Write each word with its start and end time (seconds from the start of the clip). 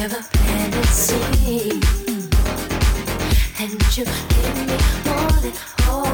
never 0.00 0.16
let 0.16 0.74
it 0.74 0.86
see. 0.86 1.68
And 3.60 3.70
you 3.94 4.04
give 4.06 4.66
me 4.66 4.78
more 5.04 5.40
than 5.42 5.52
all. 5.90 6.09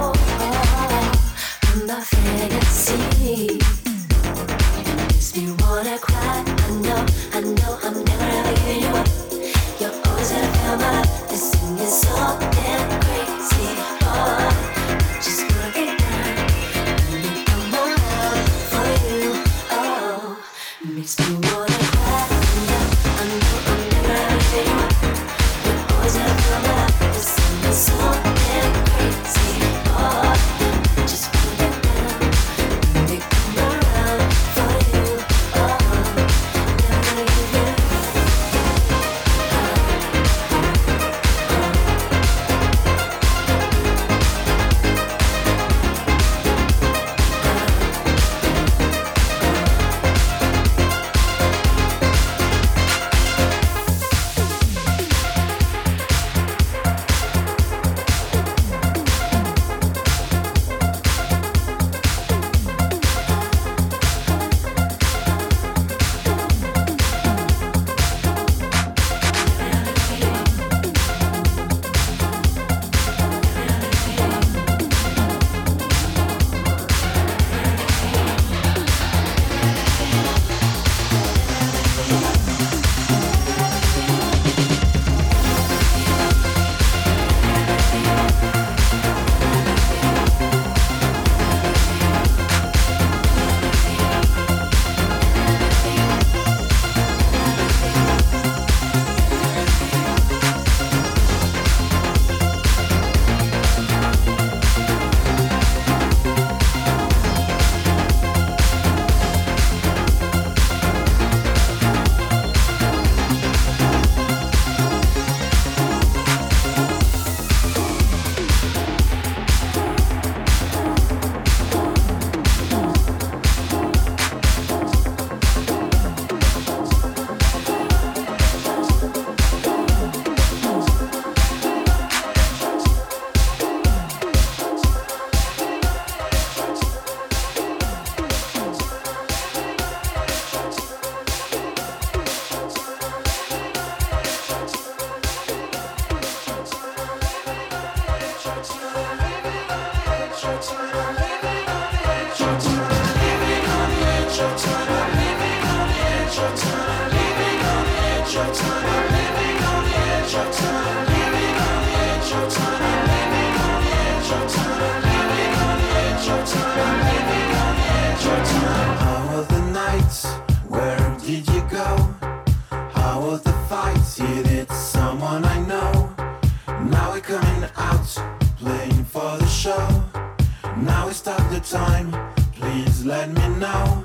time, 181.70 182.12
please 182.52 183.04
let 183.04 183.28
me 183.28 183.48
know. 183.58 184.04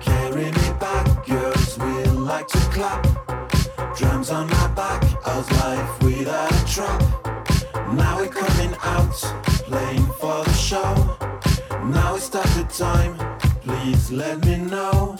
Carry 0.00 0.44
me 0.44 0.68
back, 0.80 1.26
girls, 1.26 1.78
we 1.78 2.04
like 2.04 2.46
to 2.48 2.58
clap. 2.72 3.06
Drums 3.94 4.30
on 4.30 4.46
my 4.48 4.68
back, 4.68 5.02
how's 5.22 5.50
life 5.52 6.02
without 6.02 6.50
a 6.50 6.64
trap? 6.66 7.02
Now 7.92 8.16
we're 8.18 8.28
coming 8.28 8.74
out, 8.82 9.12
playing 9.68 10.06
for 10.18 10.42
the 10.44 10.52
show. 10.54 10.94
Now 11.84 12.14
it's 12.14 12.30
time 12.30 12.48
to 12.56 12.64
time, 12.76 13.14
please 13.60 14.10
let 14.10 14.44
me 14.46 14.56
know. 14.56 15.16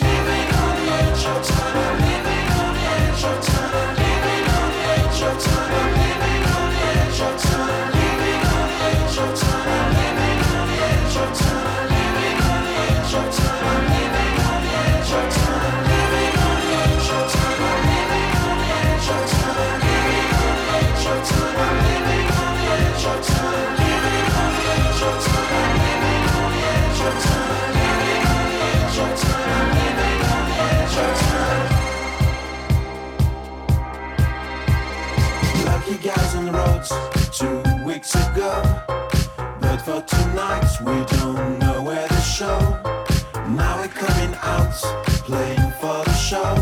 Living 0.00 0.48
on 0.62 0.74
the 0.80 0.92
edge 1.02 1.24
of 1.26 1.46
time, 1.46 1.94
living 2.08 2.48
on 2.58 2.74
the 2.74 2.86
edge 2.98 3.24
of 3.24 3.44
time, 3.46 3.96
living 4.02 4.44
on 4.58 4.68
the 4.72 4.82
edge 4.98 5.22
of 5.22 5.44
time. 5.44 6.07
two 37.32 37.62
weeks 37.84 38.14
ago. 38.14 38.62
But 39.60 39.78
for 39.78 40.00
tonight, 40.02 40.68
we 40.80 41.04
don't 41.16 41.58
know 41.58 41.82
where 41.82 42.06
to 42.06 42.20
show. 42.20 42.58
Now 43.48 43.80
we're 43.80 43.88
coming 43.88 44.34
out, 44.42 44.74
playing 45.26 45.72
for 45.80 46.04
the 46.04 46.14
show. 46.14 46.54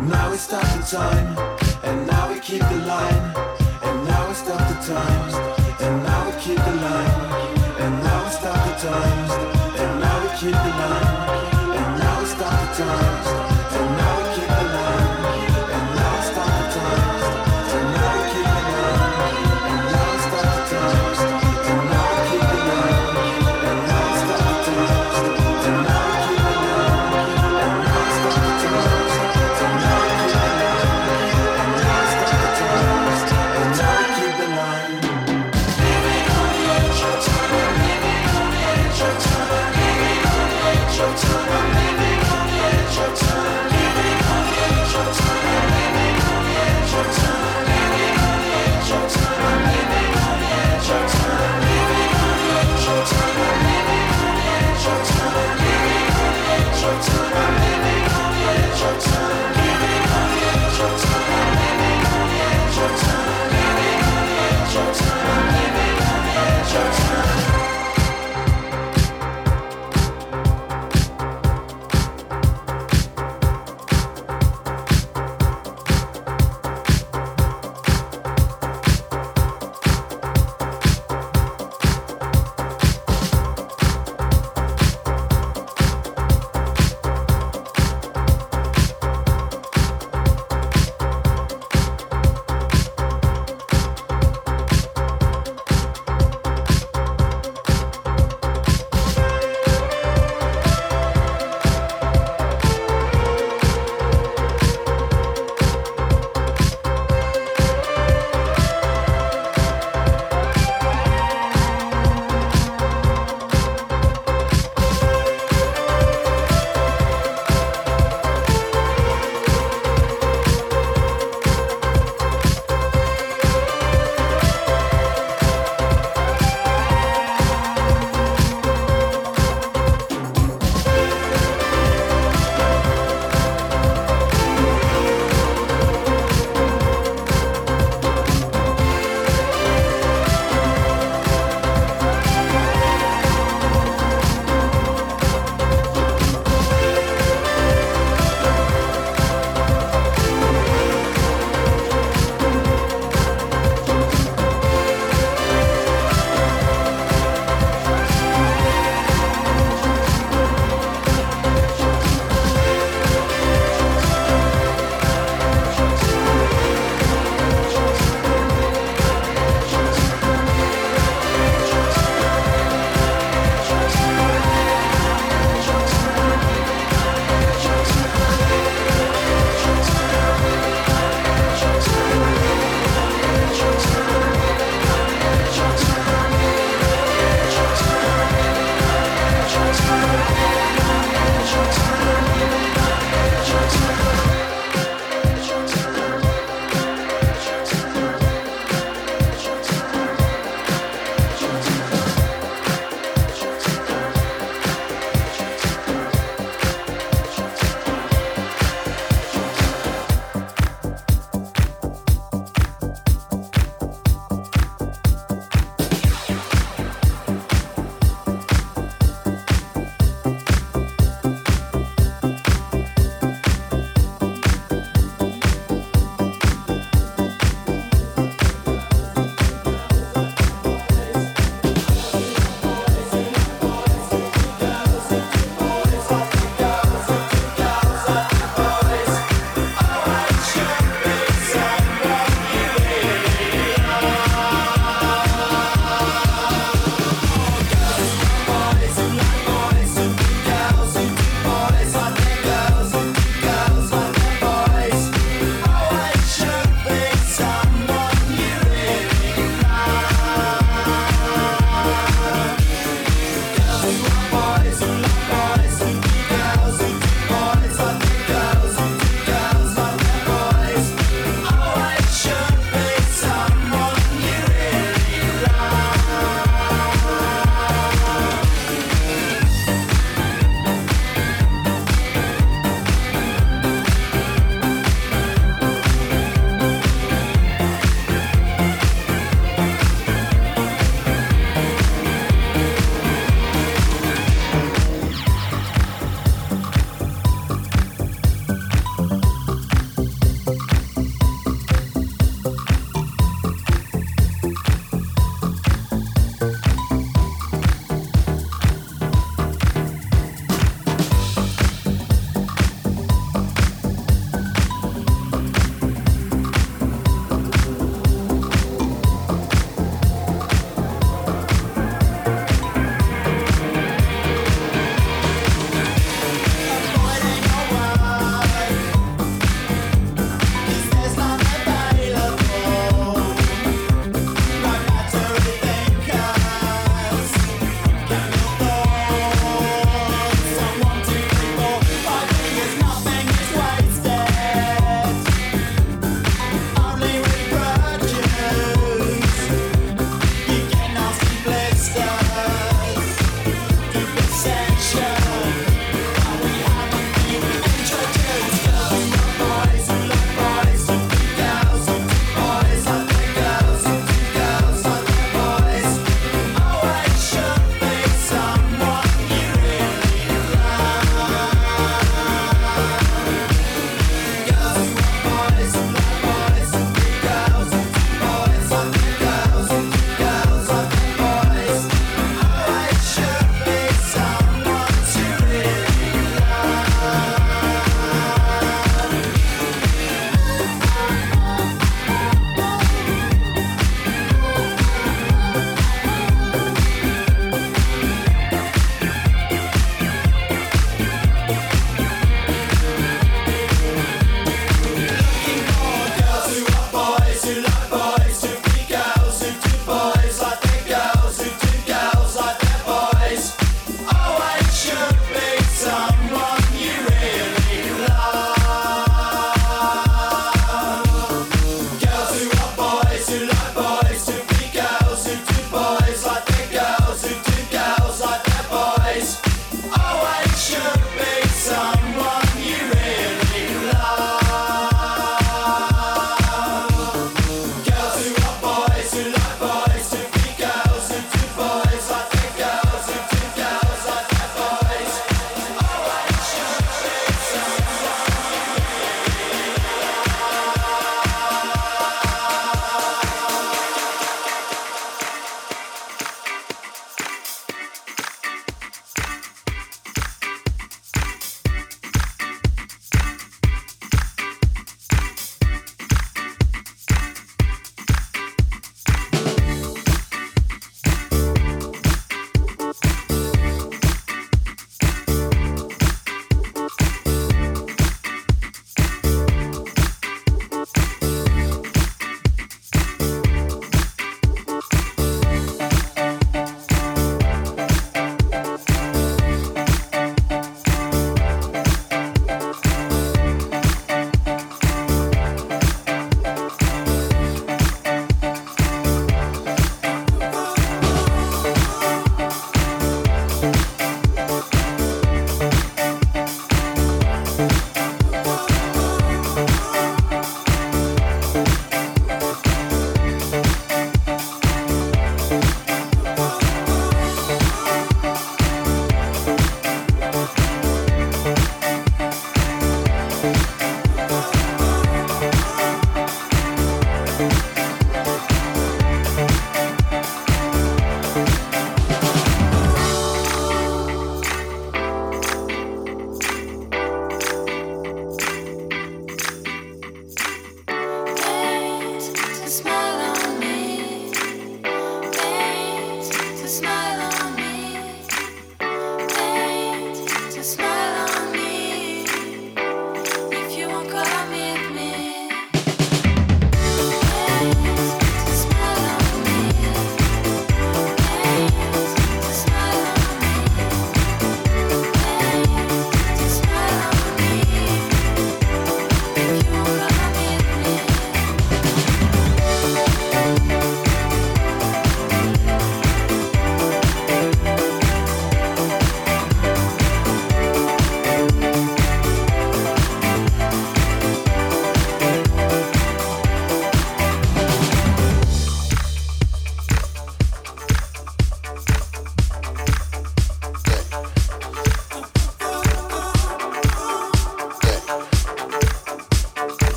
Now 0.00 0.30
we 0.30 0.36
stop 0.36 0.62
the 0.62 0.84
time, 0.96 1.36
and 1.84 2.06
now 2.06 2.32
we 2.32 2.40
keep 2.40 2.60
the 2.60 2.82
line, 2.86 3.34
and 3.82 4.04
now 4.06 4.28
we 4.28 4.34
stop 4.34 4.60
the 4.68 4.94
time. 4.94 5.45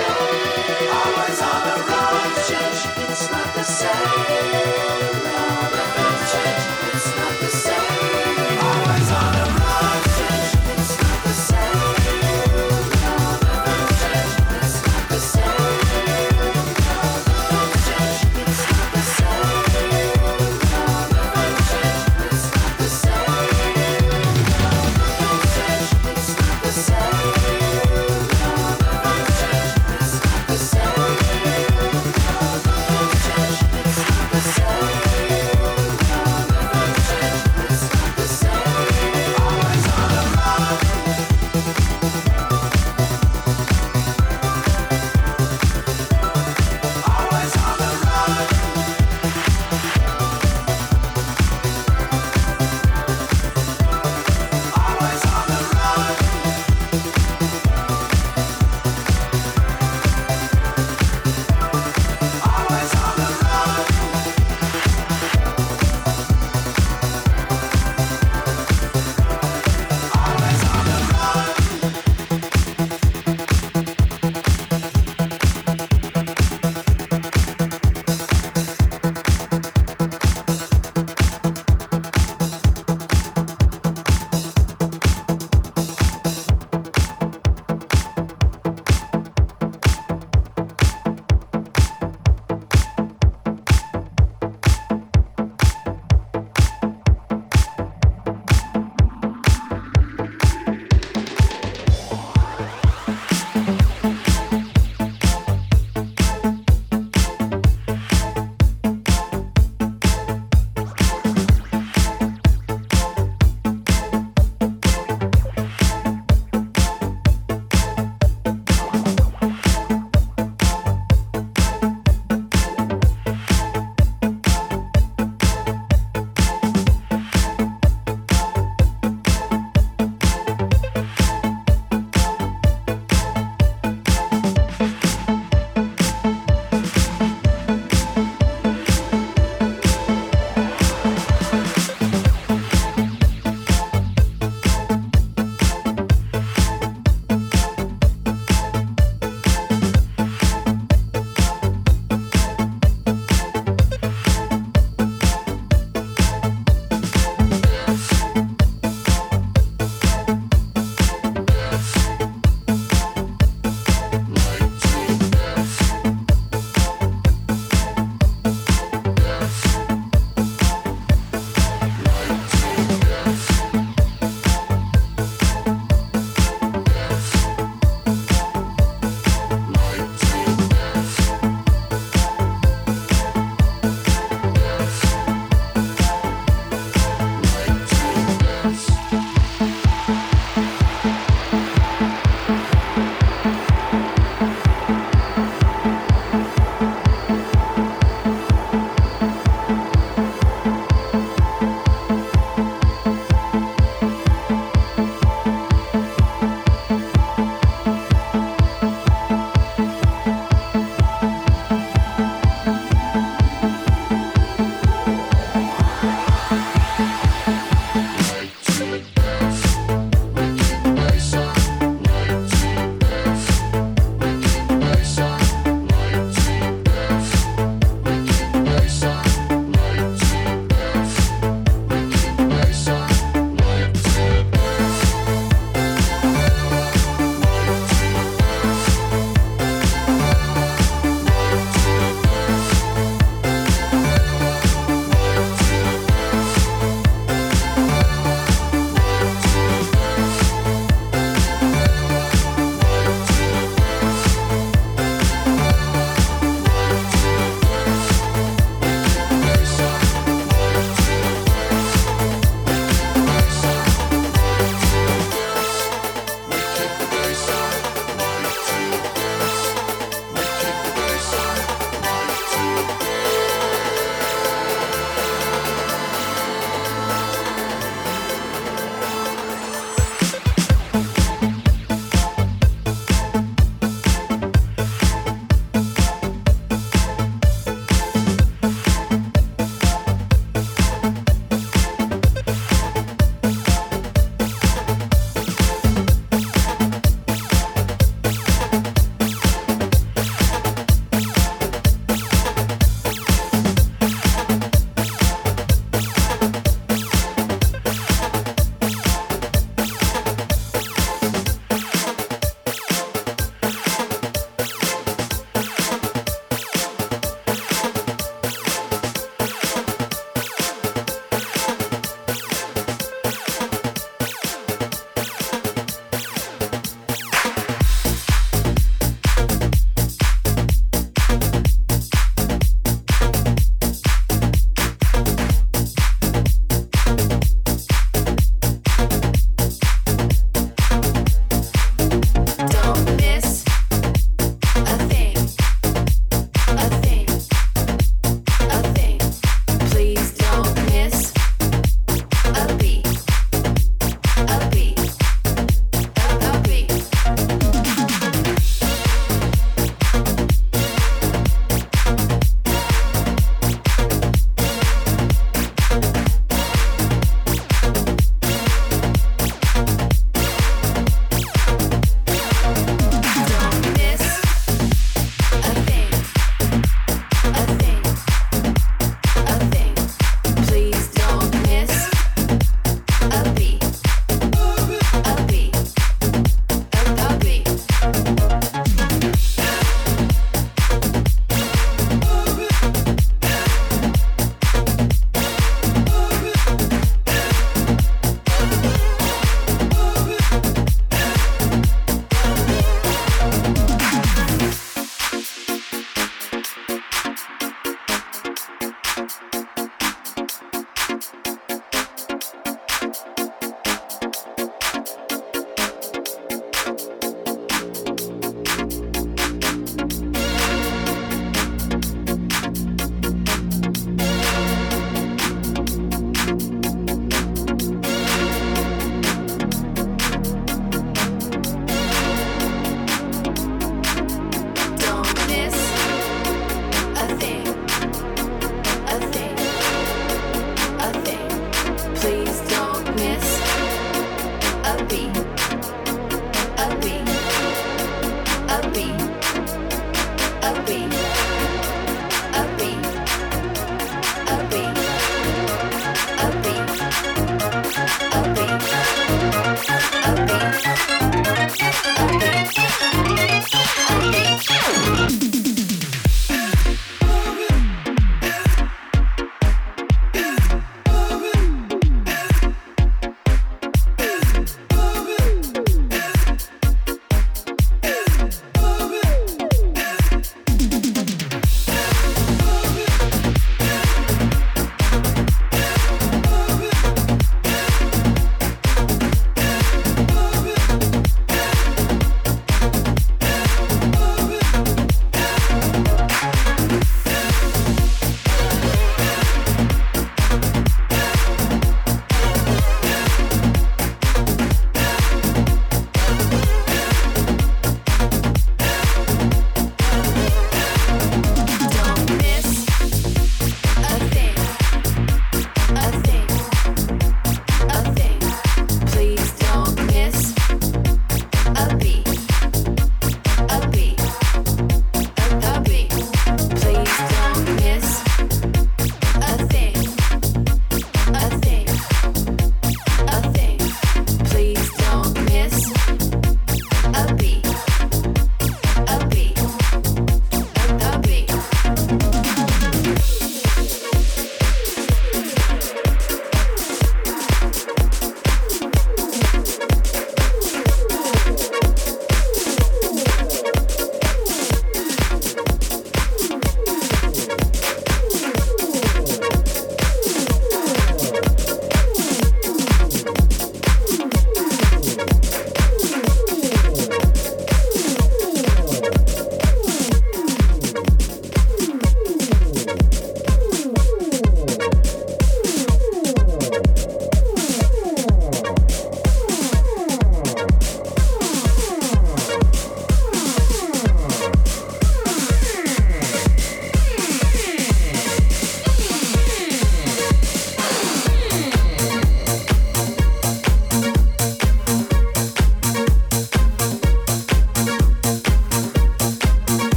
Always 0.00 1.42
on 1.42 1.62
the 1.64 1.84
run. 1.88 1.97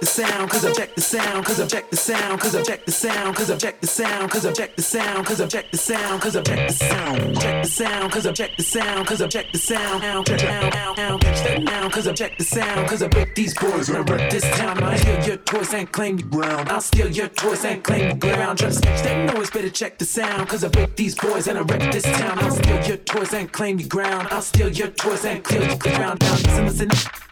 The 0.00 0.06
sound, 0.06 0.50
cause 0.50 0.64
object 0.64 0.89
the 1.00 1.06
sound, 1.06 1.46
cause 1.46 1.58
object 1.58 1.90
the 1.90 1.96
sound, 1.96 2.40
cause 2.40 2.54
object 2.54 2.84
the 2.84 2.92
sound, 2.92 3.34
cause 3.34 3.48
object 3.48 3.80
the 3.80 3.86
sound, 3.86 4.30
cause 4.30 4.44
object 4.44 4.76
the 4.76 4.82
sound, 4.82 5.24
cause 5.24 5.40
object 5.40 5.72
the 5.72 5.78
sound, 5.78 6.20
cause 6.20 6.36
object 6.36 6.68
the 6.68 6.74
sound, 6.74 7.36
object 7.36 7.64
the 7.64 7.70
sound, 7.70 8.12
cause 8.12 8.26
object 8.26 8.56
the 8.58 8.62
sound, 8.62 9.06
cause 9.06 9.20
object 9.22 9.52
the 9.52 9.58
sound, 9.58 10.02
now 10.02 10.22
catch 10.22 10.42
now, 10.42 10.92
now, 10.98 11.18
catch 11.18 11.42
that 11.44 11.62
now, 11.62 11.88
cause 11.88 12.06
object 12.06 12.38
the 12.38 12.44
sound, 12.44 12.86
cause 12.86 13.00
object 13.00 13.34
these 13.34 13.54
boys, 13.58 13.88
remember 13.88 14.18
this 14.28 14.42
time 14.58 14.84
I 14.84 14.96
steal 14.96 15.24
your 15.24 15.36
toys 15.38 15.72
and 15.72 15.90
claim 15.90 16.18
the 16.18 16.22
ground, 16.24 16.68
I'll 16.68 16.82
steal 16.82 17.08
your 17.08 17.28
toys 17.28 17.64
and 17.64 17.82
claim 17.82 18.10
the 18.10 18.16
ground, 18.16 18.58
just 18.58 18.82
catch 18.82 19.02
that 19.02 19.34
noise, 19.34 19.50
better 19.50 19.70
check 19.70 19.96
the 19.98 20.04
sound, 20.04 20.50
cause 20.50 20.64
I 20.64 20.68
break 20.68 20.96
these 20.96 21.14
boys 21.14 21.48
and 21.48 21.56
I 21.56 21.62
wreck 21.62 21.92
this 21.92 22.04
town, 22.04 22.38
I'll 22.40 22.50
steal 22.50 22.84
your 22.84 22.98
toys 22.98 23.32
and 23.32 23.50
claim 23.50 23.78
the 23.78 23.88
ground, 23.88 24.28
I'll 24.30 24.42
steal 24.42 24.68
your 24.68 24.88
toys 24.88 25.24
and 25.24 25.42
clear 25.42 25.60
the 25.60 25.76
ground 25.76 26.18
down, 26.18 26.36
listen, 26.42 26.66
listen, 26.66 26.88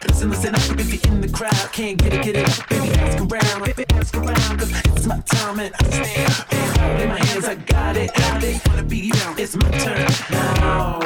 listen, 0.07 0.53
listen, 0.53 0.79
if 0.79 1.05
you're 1.05 1.13
in 1.13 1.21
the 1.21 1.29
crowd, 1.29 1.69
can't 1.71 1.99
get 1.99 2.13
it, 2.13 2.23
get 2.23 2.35
it, 2.35 2.69
baby, 2.69 2.89
ask 2.99 3.19
around, 3.19 3.58
baby, 3.65 3.85
ask 3.89 4.15
around, 4.15 4.59
cause 4.59 4.71
it's 4.71 5.05
my 5.05 5.19
time 5.21 5.59
and 5.59 5.73
I 5.75 5.83
stand, 5.89 6.45
and 6.51 6.77
hold 6.77 7.01
in 7.01 7.09
my 7.09 7.25
hands, 7.25 7.45
I 7.45 7.55
got 7.55 7.97
it, 7.97 8.13
got 8.13 8.43
it, 8.43 8.61
wanna 8.67 8.83
be 8.83 9.09
down, 9.11 9.35
it's 9.37 9.55
my 9.55 9.69
turn 9.71 10.07
now, 10.31 10.99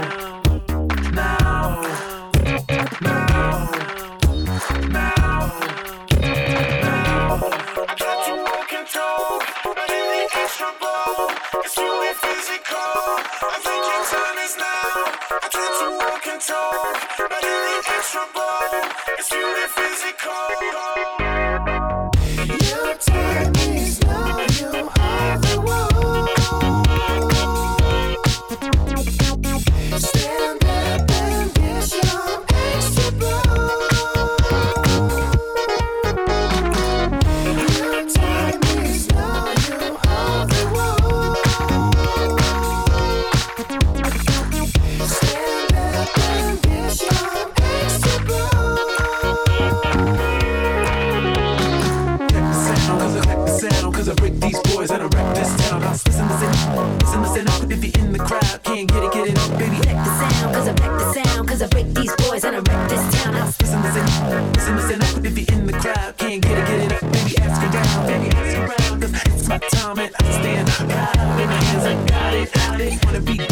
now, 1.11 1.81
now, 3.01 3.71
now. 4.89 5.59
I 7.85 7.88
walk 8.43 8.73
and 8.73 8.88
but 9.63 9.89
in 9.89 10.05
the 10.13 10.23
extra 10.41 10.71
ball, 10.80 11.31
it's 11.63 11.77
physical. 12.23 12.93
I 13.41 13.43
think 13.65 13.84
your 13.91 14.03
time 14.13 14.38
is 14.45 14.55
now. 14.57 14.93
I 15.41 15.43
and 16.31 16.41
talk, 16.41 16.95
but 17.17 17.43
in 17.43 17.59
the 17.67 17.77
extra 17.97 18.25
it's 19.17 19.31
really 19.31 19.67
physical 19.69 21.73
time. 23.05 23.32
I'll 55.94 55.99
listen, 56.07 56.28
listen, 56.28 56.98
listen, 56.98 57.22
listen 57.22 57.48
up 57.49 57.72
if 57.72 57.86
you're 57.86 58.03
in 58.03 58.14
the 58.14 58.18
crowd, 58.18 58.64
can't 58.64 58.90
get 58.90 59.03
it, 59.03 59.14
get 59.14 59.28
it 59.28 59.38
up, 59.38 59.60
baby. 59.60 59.76
Check 59.76 59.94
the 59.94 60.10
sound, 60.18 60.56
cause 60.56 60.68
I 60.68 60.72
wreck 60.72 60.98
the 60.98 61.14
sound, 61.14 61.48
cause 61.48 61.61
I 61.61 61.68
break 61.68 61.94
these 61.94 62.15
boys 62.15 62.44
and 62.44 62.56
I 62.56 62.60
wreck 62.61 62.90
this 62.90 63.22
town. 63.22 63.36
I'll 63.36 63.45
Listen, 63.45 63.84
listen, 63.84 64.53
listen, 64.53 64.76
listen 64.76 65.02
up 65.03 65.24
if 65.24 65.38
you're 65.38 65.60
in 65.60 65.68
the 65.68 65.74
crowd, 65.74 66.18
can't 66.18 66.41
get 66.41 66.57
it, 66.57 66.65
get 66.65 66.80
it 66.82 66.94
up, 66.94 67.11
baby. 67.14 67.38
Ask 67.38 67.61
around, 67.61 68.07
baby, 68.07 68.36
ask 68.36 68.57
around, 68.57 69.02
cause 69.02 69.14
it's 69.14 69.48
my 69.48 69.57
time 69.60 69.99
and 69.99 70.15
I 70.20 70.32
stand 70.32 70.68
proud 70.68 70.90
hands. 70.90 71.86
I 71.86 72.06
got 72.07 72.34
it, 72.34 72.53
got 72.53 72.82
it, 72.82 73.06
wanna 73.06 73.22
be 73.22 73.43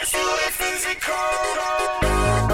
it's 0.00 0.14
really 0.14 0.50
physical. 0.50 2.45